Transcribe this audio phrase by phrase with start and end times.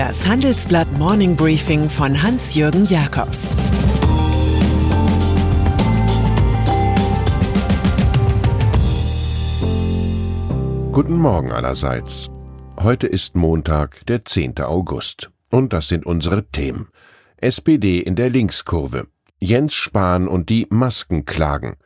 [0.00, 3.50] Das Handelsblatt Morning Briefing von Hans-Jürgen Jakobs
[10.90, 12.30] Guten Morgen allerseits.
[12.80, 14.60] Heute ist Montag, der 10.
[14.60, 15.30] August.
[15.50, 16.88] Und das sind unsere Themen.
[17.36, 19.06] SPD in der Linkskurve.
[19.38, 21.76] Jens Spahn und die Maskenklagen.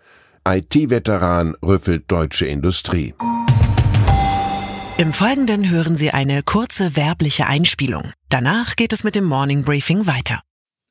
[0.46, 3.12] IT-Veteran rüffelt deutsche Industrie.
[4.96, 8.12] Im Folgenden hören Sie eine kurze werbliche Einspielung.
[8.28, 10.40] Danach geht es mit dem Morning Briefing weiter.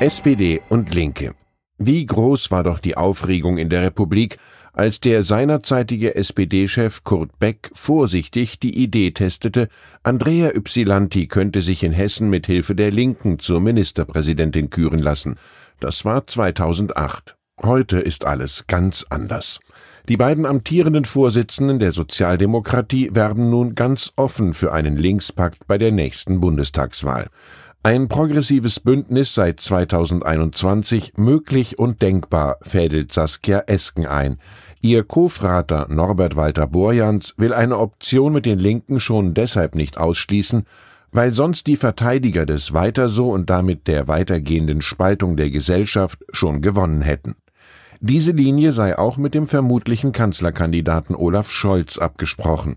[0.00, 1.36] SPD und Linke.
[1.78, 4.38] Wie groß war doch die Aufregung in der Republik,
[4.72, 9.68] als der seinerzeitige SPD-Chef Kurt Beck vorsichtig die Idee testete,
[10.02, 15.36] Andrea Ypsilanti könnte sich in Hessen mit Hilfe der Linken zur Ministerpräsidentin küren lassen.
[15.80, 17.36] Das war 2008.
[17.62, 19.60] Heute ist alles ganz anders.
[20.08, 25.92] Die beiden amtierenden Vorsitzenden der Sozialdemokratie werben nun ganz offen für einen Linkspakt bei der
[25.92, 27.28] nächsten Bundestagswahl.
[27.86, 34.38] Ein progressives Bündnis seit 2021 möglich und denkbar, fädelt Saskia Esken ein.
[34.80, 40.64] Ihr Co-Frater Norbert Walter Borjans will eine Option mit den Linken schon deshalb nicht ausschließen,
[41.12, 46.62] weil sonst die Verteidiger des Weiter so und damit der weitergehenden Spaltung der Gesellschaft schon
[46.62, 47.34] gewonnen hätten.
[48.00, 52.76] Diese Linie sei auch mit dem vermutlichen Kanzlerkandidaten Olaf Scholz abgesprochen.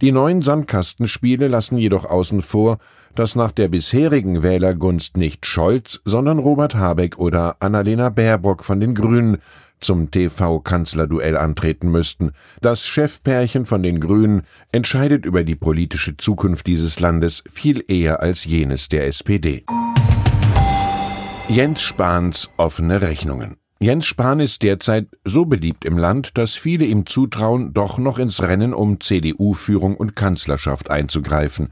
[0.00, 2.78] Die neuen Sandkastenspiele lassen jedoch außen vor,
[3.16, 8.94] dass nach der bisherigen Wählergunst nicht Scholz, sondern Robert Habeck oder Annalena Baerbock von den
[8.94, 9.38] Grünen
[9.80, 12.30] zum TV-Kanzlerduell antreten müssten.
[12.60, 18.44] Das Chefpärchen von den Grünen entscheidet über die politische Zukunft dieses Landes viel eher als
[18.44, 19.64] jenes der SPD.
[21.48, 23.56] Jens Spahns offene Rechnungen.
[23.80, 28.42] Jens Spahn ist derzeit so beliebt im Land, dass viele ihm zutrauen, doch noch ins
[28.42, 31.68] Rennen um CDU-Führung und Kanzlerschaft einzugreifen.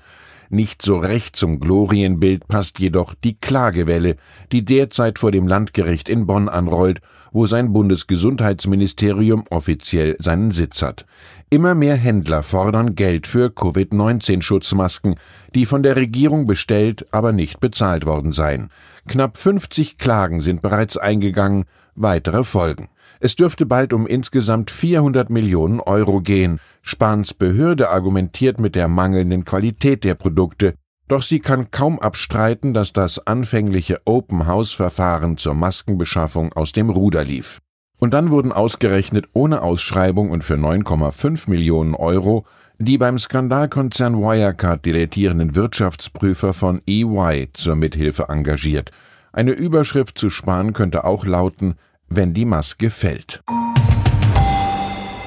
[0.49, 4.15] Nicht so recht zum Glorienbild passt jedoch die Klagewelle,
[4.53, 7.01] die derzeit vor dem Landgericht in Bonn anrollt,
[7.33, 11.07] wo sein Bundesgesundheitsministerium offiziell seinen Sitz hat.
[11.51, 15.17] Immer mehr Händler fordern Geld für Covid-19-Schutzmasken,
[15.57, 18.71] die von der Regierung bestellt, aber nicht bezahlt worden seien.
[19.09, 21.65] Knapp 50 Klagen sind bereits eingegangen,
[21.97, 22.89] weitere folgen.
[23.21, 26.61] Es dürfte bald um insgesamt 400 Millionen Euro gehen.
[26.83, 30.75] Spahns Behörde argumentiert mit der mangelnden Qualität der Produkte,
[31.09, 37.61] doch sie kann kaum abstreiten, dass das anfängliche Open-House-Verfahren zur Maskenbeschaffung aus dem Ruder lief.
[37.99, 42.45] Und dann wurden ausgerechnet ohne Ausschreibung und für 9,5 Millionen Euro
[42.79, 48.91] die beim Skandalkonzern Wirecard dilettierenden Wirtschaftsprüfer von EY zur Mithilfe engagiert.
[49.37, 51.75] Eine Überschrift zu Spahn könnte auch lauten
[52.09, 53.43] wenn die Maske fällt.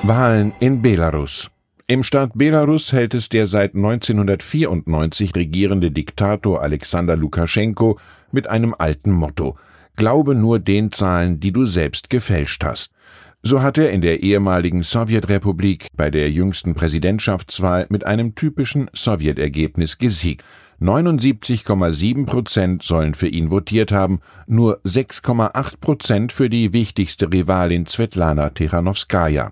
[0.02, 1.52] Wahlen in Belarus.
[1.86, 8.00] Im Staat Belarus hält es der seit 1994 regierende Diktator Alexander Lukaschenko
[8.32, 9.58] mit einem alten Motto
[9.96, 12.94] Glaube nur den Zahlen, die du selbst gefälscht hast.
[13.44, 19.98] So hat er in der ehemaligen Sowjetrepublik bei der jüngsten Präsidentschaftswahl mit einem typischen Sowjetergebnis
[19.98, 20.44] gesiegt.
[20.82, 28.52] 79,7 Prozent sollen für ihn votiert haben, nur 6,8 Prozent für die wichtigste Rivalin Svetlana
[28.52, 29.52] Tichanowskaja.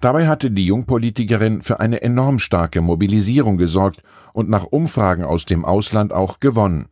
[0.00, 4.02] Dabei hatte die Jungpolitikerin für eine enorm starke Mobilisierung gesorgt
[4.34, 6.88] und nach Umfragen aus dem Ausland auch gewonnen.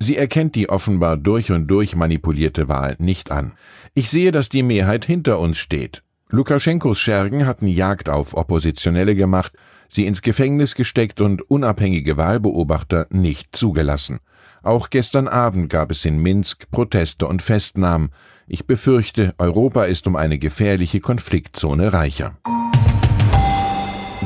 [0.00, 3.52] Sie erkennt die offenbar durch und durch manipulierte Wahl nicht an.
[3.94, 6.02] Ich sehe, dass die Mehrheit hinter uns steht.
[6.30, 9.52] Lukaschenkos Schergen hatten Jagd auf Oppositionelle gemacht,
[9.88, 14.18] sie ins Gefängnis gesteckt und unabhängige Wahlbeobachter nicht zugelassen.
[14.62, 18.10] Auch gestern Abend gab es in Minsk Proteste und Festnahmen.
[18.46, 22.36] Ich befürchte, Europa ist um eine gefährliche Konfliktzone reicher.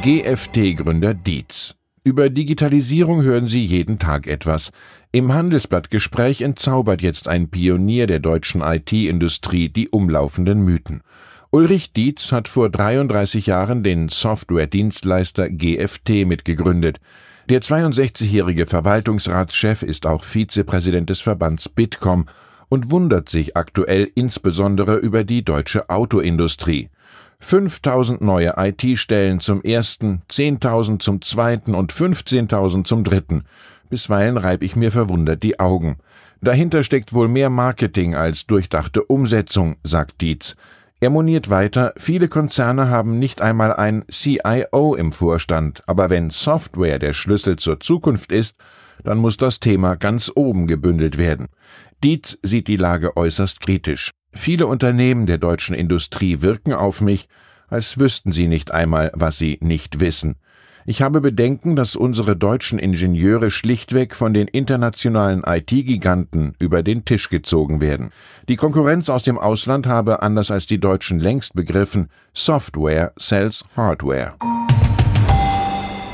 [0.03, 1.77] GFT-Gründer Dietz.
[2.05, 4.73] Über Digitalisierung hören Sie jeden Tag etwas.
[5.13, 11.03] Im Handelsblattgespräch entzaubert jetzt ein Pionier der deutschen IT-Industrie die umlaufenden Mythen.
[11.55, 16.99] Ulrich Dietz hat vor 33 Jahren den Software-Dienstleister GFT mitgegründet.
[17.51, 22.25] Der 62-jährige Verwaltungsratschef ist auch Vizepräsident des Verbands Bitkom
[22.71, 26.89] und wundert sich aktuell insbesondere über die deutsche Autoindustrie.
[27.41, 33.45] 5000 neue IT-Stellen zum ersten, 10.000 zum zweiten und 15.000 zum dritten.
[33.91, 35.99] Bisweilen reib ich mir verwundert die Augen.
[36.41, 40.57] Dahinter steckt wohl mehr Marketing als durchdachte Umsetzung, sagt Dietz.
[41.03, 47.01] Er moniert weiter, viele Konzerne haben nicht einmal ein CIO im Vorstand, aber wenn Software
[47.01, 48.55] der Schlüssel zur Zukunft ist,
[49.03, 51.49] dann muss das Thema ganz oben gebündelt werden.
[52.05, 54.13] Dietz sieht die Lage äußerst kritisch.
[54.33, 57.29] Viele Unternehmen der deutschen Industrie wirken auf mich,
[57.67, 60.37] als wüssten sie nicht einmal, was sie nicht wissen.
[60.85, 67.29] Ich habe Bedenken, dass unsere deutschen Ingenieure schlichtweg von den internationalen IT-Giganten über den Tisch
[67.29, 68.11] gezogen werden.
[68.49, 74.35] Die Konkurrenz aus dem Ausland habe, anders als die Deutschen längst begriffen, Software sells Hardware.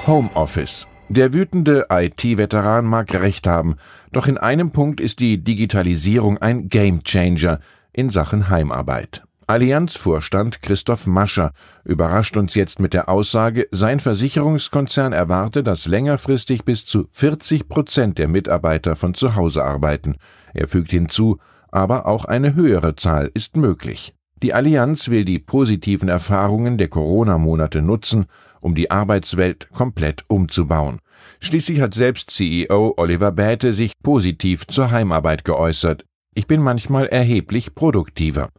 [0.06, 0.86] Homeoffice.
[1.08, 3.76] Der wütende IT-Veteran mag recht haben,
[4.12, 7.60] doch in einem Punkt ist die Digitalisierung ein Gamechanger
[7.94, 9.22] in Sachen Heimarbeit.
[9.50, 11.52] Allianz-Vorstand Christoph Mascher
[11.82, 18.18] überrascht uns jetzt mit der Aussage, sein Versicherungskonzern erwarte, dass längerfristig bis zu 40 Prozent
[18.18, 20.16] der Mitarbeiter von zu Hause arbeiten.
[20.52, 21.38] Er fügt hinzu,
[21.70, 24.12] aber auch eine höhere Zahl ist möglich.
[24.42, 28.26] Die Allianz will die positiven Erfahrungen der Corona-Monate nutzen,
[28.60, 30.98] um die Arbeitswelt komplett umzubauen.
[31.40, 36.04] Schließlich hat selbst CEO Oliver Bäte sich positiv zur Heimarbeit geäußert.
[36.34, 38.50] Ich bin manchmal erheblich produktiver.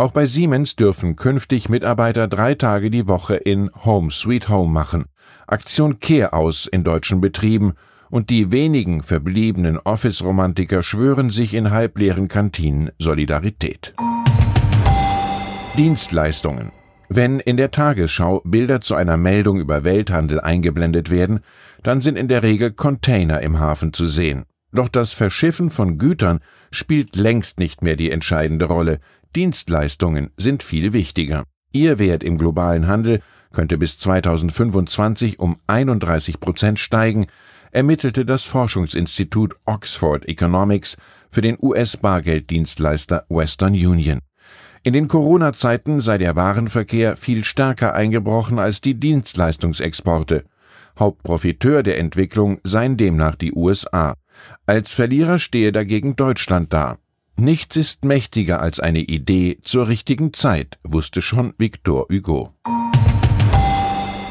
[0.00, 5.04] Auch bei Siemens dürfen künftig Mitarbeiter drei Tage die Woche in Home Sweet Home machen.
[5.46, 7.74] Aktion Kehr aus in deutschen Betrieben
[8.08, 13.92] und die wenigen verbliebenen Office-Romantiker schwören sich in halbleeren Kantinen Solidarität.
[15.76, 16.72] Dienstleistungen.
[17.10, 21.40] Wenn in der Tagesschau Bilder zu einer Meldung über Welthandel eingeblendet werden,
[21.82, 24.46] dann sind in der Regel Container im Hafen zu sehen.
[24.72, 26.40] Doch das Verschiffen von Gütern
[26.70, 29.00] spielt längst nicht mehr die entscheidende Rolle,
[29.34, 31.44] Dienstleistungen sind viel wichtiger.
[31.72, 33.20] Ihr Wert im globalen Handel
[33.52, 37.26] könnte bis 2025 um 31 Prozent steigen,
[37.72, 40.96] ermittelte das Forschungsinstitut Oxford Economics
[41.30, 44.20] für den US-Bargelddienstleister Western Union.
[44.82, 50.44] In den Corona-Zeiten sei der Warenverkehr viel stärker eingebrochen als die Dienstleistungsexporte.
[50.98, 54.14] Hauptprofiteur der Entwicklung seien demnach die USA.
[54.66, 56.98] Als Verlierer stehe dagegen Deutschland da.
[57.36, 62.54] Nichts ist mächtiger als eine Idee zur richtigen Zeit, wusste schon Victor Hugo.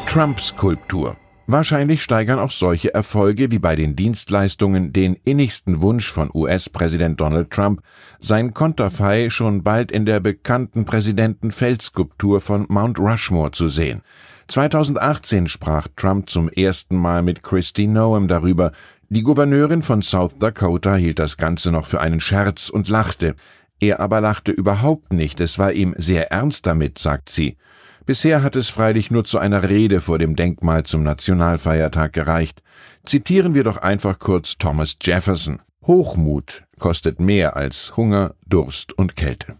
[0.07, 1.17] Trump-Skulptur.
[1.51, 7.49] Wahrscheinlich steigern auch solche Erfolge wie bei den Dienstleistungen den innigsten Wunsch von US-Präsident Donald
[7.49, 7.81] Trump,
[8.19, 14.03] sein Konterfei schon bald in der bekannten Präsidentenfeldskulptur von Mount Rushmore zu sehen.
[14.47, 18.71] 2018 sprach Trump zum ersten Mal mit Christy Noem darüber,
[19.11, 23.35] die Gouverneurin von South Dakota hielt das Ganze noch für einen Scherz und lachte.
[23.79, 27.57] Er aber lachte überhaupt nicht, es war ihm sehr ernst damit, sagt sie.
[28.05, 32.61] Bisher hat es freilich nur zu einer Rede vor dem Denkmal zum Nationalfeiertag gereicht.
[33.03, 35.59] Zitieren wir doch einfach kurz Thomas Jefferson.
[35.87, 39.57] Hochmut kostet mehr als Hunger, Durst und Kälte.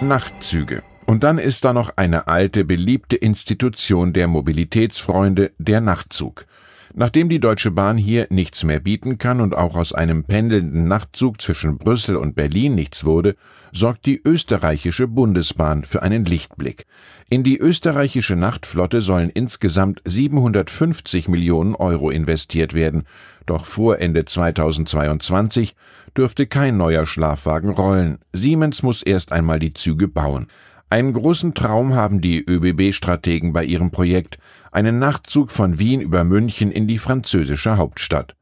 [0.00, 0.82] Nachtzüge.
[1.06, 6.46] Und dann ist da noch eine alte, beliebte Institution der Mobilitätsfreunde, der Nachtzug.
[6.96, 11.40] Nachdem die Deutsche Bahn hier nichts mehr bieten kann und auch aus einem pendelnden Nachtzug
[11.40, 13.34] zwischen Brüssel und Berlin nichts wurde,
[13.72, 16.86] sorgt die österreichische Bundesbahn für einen Lichtblick.
[17.28, 23.02] In die österreichische Nachtflotte sollen insgesamt 750 Millionen Euro investiert werden,
[23.44, 25.74] doch vor Ende 2022
[26.16, 28.18] dürfte kein neuer Schlafwagen rollen.
[28.32, 30.46] Siemens muss erst einmal die Züge bauen.
[30.90, 34.38] Einen großen Traum haben die ÖBB-Strategen bei ihrem Projekt,
[34.74, 38.34] einen Nachtzug von Wien über München in die französische Hauptstadt.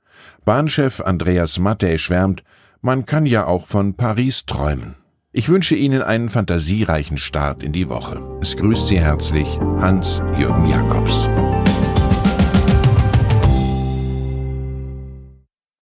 [0.44, 2.42] Bahnchef Andreas Mattei schwärmt,
[2.80, 4.96] man kann ja auch von Paris träumen.
[5.30, 8.20] Ich wünsche Ihnen einen fantasiereichen Start in die Woche.
[8.42, 9.48] Es grüßt Sie herzlich
[9.78, 11.28] Hans-Jürgen Jakobs.